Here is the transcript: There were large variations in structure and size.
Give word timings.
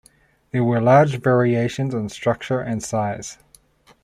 There 0.49 0.63
were 0.63 0.81
large 0.81 1.21
variations 1.21 1.93
in 1.93 2.09
structure 2.09 2.59
and 2.59 2.81
size. 2.81 3.37